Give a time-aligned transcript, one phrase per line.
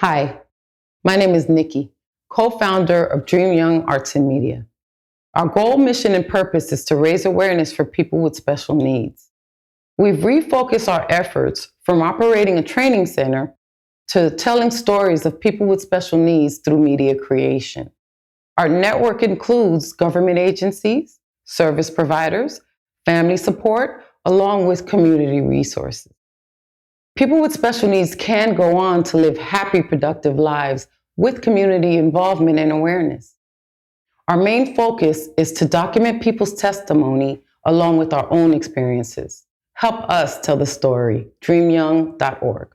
[0.00, 0.40] Hi,
[1.04, 1.92] my name is Nikki,
[2.30, 4.64] co founder of Dream Young Arts and Media.
[5.34, 9.28] Our goal, mission, and purpose is to raise awareness for people with special needs.
[9.98, 13.54] We've refocused our efforts from operating a training center
[14.08, 17.90] to telling stories of people with special needs through media creation.
[18.56, 22.62] Our network includes government agencies, service providers,
[23.04, 26.10] family support, along with community resources.
[27.16, 30.86] People with special needs can go on to live happy, productive lives
[31.16, 33.36] with community involvement and awareness.
[34.28, 39.44] Our main focus is to document people's testimony along with our own experiences.
[39.74, 41.28] Help us tell the story.
[41.42, 42.68] DreamYoung.org.